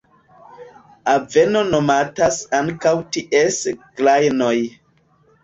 Aveno 1.11 1.61
nomatas 1.73 2.41
ankaŭ 2.61 2.95
ties 3.19 3.61
grajnoj. 4.01 4.57